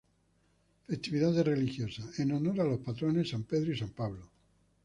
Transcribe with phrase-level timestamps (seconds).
[0.87, 4.31] Festividades Religiosas: En honor a los patrones San Pedro y San Pablo.